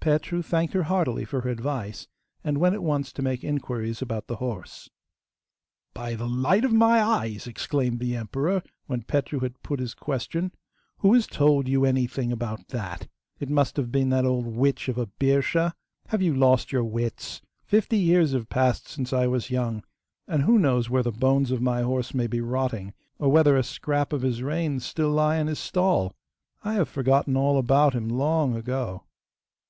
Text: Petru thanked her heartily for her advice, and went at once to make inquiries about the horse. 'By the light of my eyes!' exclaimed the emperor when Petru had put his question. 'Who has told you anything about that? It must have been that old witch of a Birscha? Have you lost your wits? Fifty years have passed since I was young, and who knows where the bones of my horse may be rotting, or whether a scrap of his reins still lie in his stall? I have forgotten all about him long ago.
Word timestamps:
Petru 0.00 0.42
thanked 0.42 0.74
her 0.74 0.82
heartily 0.82 1.24
for 1.24 1.40
her 1.40 1.48
advice, 1.48 2.06
and 2.44 2.58
went 2.58 2.74
at 2.74 2.82
once 2.82 3.14
to 3.14 3.22
make 3.22 3.42
inquiries 3.42 4.02
about 4.02 4.26
the 4.26 4.36
horse. 4.36 4.90
'By 5.94 6.14
the 6.16 6.28
light 6.28 6.66
of 6.66 6.72
my 6.74 7.00
eyes!' 7.00 7.46
exclaimed 7.46 7.98
the 7.98 8.14
emperor 8.14 8.62
when 8.88 9.04
Petru 9.04 9.38
had 9.40 9.62
put 9.62 9.80
his 9.80 9.94
question. 9.94 10.52
'Who 10.98 11.14
has 11.14 11.26
told 11.26 11.66
you 11.66 11.86
anything 11.86 12.30
about 12.30 12.68
that? 12.68 13.08
It 13.38 13.48
must 13.48 13.78
have 13.78 13.90
been 13.90 14.10
that 14.10 14.26
old 14.26 14.44
witch 14.46 14.86
of 14.90 14.98
a 14.98 15.06
Birscha? 15.06 15.72
Have 16.08 16.20
you 16.20 16.34
lost 16.34 16.72
your 16.72 16.84
wits? 16.84 17.40
Fifty 17.64 17.96
years 17.96 18.32
have 18.32 18.50
passed 18.50 18.86
since 18.86 19.14
I 19.14 19.28
was 19.28 19.48
young, 19.48 19.82
and 20.28 20.42
who 20.42 20.58
knows 20.58 20.90
where 20.90 21.02
the 21.02 21.10
bones 21.10 21.50
of 21.50 21.62
my 21.62 21.80
horse 21.80 22.12
may 22.12 22.26
be 22.26 22.42
rotting, 22.42 22.92
or 23.18 23.30
whether 23.32 23.56
a 23.56 23.62
scrap 23.62 24.12
of 24.12 24.20
his 24.20 24.42
reins 24.42 24.84
still 24.84 25.08
lie 25.10 25.38
in 25.38 25.46
his 25.46 25.58
stall? 25.58 26.14
I 26.62 26.74
have 26.74 26.90
forgotten 26.90 27.34
all 27.34 27.56
about 27.56 27.94
him 27.94 28.10
long 28.10 28.54
ago. 28.54 29.04